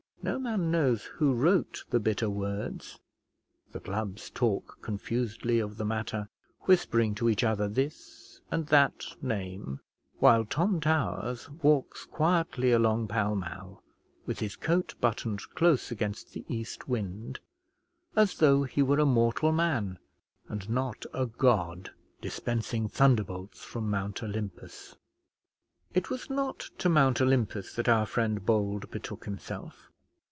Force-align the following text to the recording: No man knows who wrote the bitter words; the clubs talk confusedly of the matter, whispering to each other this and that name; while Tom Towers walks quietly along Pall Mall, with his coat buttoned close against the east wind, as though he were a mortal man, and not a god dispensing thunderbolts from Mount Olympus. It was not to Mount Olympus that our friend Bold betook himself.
No 0.23 0.37
man 0.37 0.69
knows 0.69 1.03
who 1.03 1.33
wrote 1.33 1.83
the 1.89 1.99
bitter 1.99 2.29
words; 2.29 2.99
the 3.71 3.79
clubs 3.79 4.29
talk 4.29 4.77
confusedly 4.83 5.57
of 5.57 5.77
the 5.77 5.83
matter, 5.85 6.29
whispering 6.61 7.15
to 7.15 7.27
each 7.27 7.43
other 7.43 7.67
this 7.67 8.39
and 8.51 8.67
that 8.67 9.03
name; 9.23 9.79
while 10.19 10.45
Tom 10.45 10.79
Towers 10.79 11.49
walks 11.49 12.05
quietly 12.05 12.71
along 12.71 13.07
Pall 13.07 13.33
Mall, 13.35 13.81
with 14.27 14.37
his 14.41 14.55
coat 14.55 14.93
buttoned 15.01 15.41
close 15.55 15.89
against 15.89 16.33
the 16.33 16.45
east 16.47 16.87
wind, 16.87 17.39
as 18.15 18.35
though 18.35 18.61
he 18.61 18.83
were 18.83 18.99
a 18.99 19.07
mortal 19.07 19.51
man, 19.51 19.97
and 20.47 20.69
not 20.69 21.03
a 21.15 21.25
god 21.25 21.89
dispensing 22.21 22.87
thunderbolts 22.87 23.63
from 23.63 23.89
Mount 23.89 24.21
Olympus. 24.21 24.95
It 25.95 26.11
was 26.11 26.29
not 26.29 26.59
to 26.77 26.89
Mount 26.89 27.21
Olympus 27.21 27.73
that 27.73 27.89
our 27.89 28.05
friend 28.05 28.45
Bold 28.45 28.91
betook 28.91 29.25
himself. 29.25 29.87